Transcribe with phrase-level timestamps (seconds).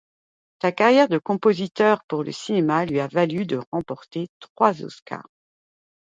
[0.63, 5.29] Sa carrière de compositeur pour le cinéma lui a valu de remporter trois Oscars.